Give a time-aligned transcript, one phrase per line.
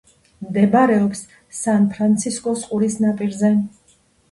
[0.45, 1.21] მდებარეობს
[1.59, 3.55] სან-ფრანცისკოს ყურის ნაპირზე.